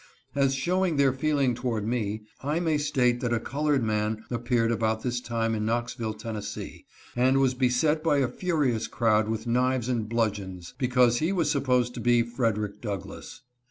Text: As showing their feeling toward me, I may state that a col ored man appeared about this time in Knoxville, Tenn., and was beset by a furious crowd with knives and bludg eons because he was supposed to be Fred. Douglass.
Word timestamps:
As 0.33 0.55
showing 0.55 0.97
their 0.97 1.13
feeling 1.13 1.53
toward 1.53 1.85
me, 1.87 2.23
I 2.41 2.59
may 2.59 2.79
state 2.79 3.19
that 3.19 3.31
a 3.31 3.39
col 3.39 3.65
ored 3.65 3.83
man 3.83 4.23
appeared 4.31 4.71
about 4.71 5.03
this 5.03 5.21
time 5.21 5.53
in 5.53 5.63
Knoxville, 5.63 6.15
Tenn., 6.15 6.41
and 7.15 7.37
was 7.39 7.53
beset 7.53 8.03
by 8.03 8.17
a 8.17 8.27
furious 8.27 8.87
crowd 8.87 9.29
with 9.29 9.45
knives 9.45 9.89
and 9.89 10.09
bludg 10.09 10.39
eons 10.39 10.73
because 10.79 11.19
he 11.19 11.31
was 11.31 11.51
supposed 11.51 11.93
to 11.93 11.99
be 11.99 12.23
Fred. 12.23 12.57
Douglass. 12.81 13.41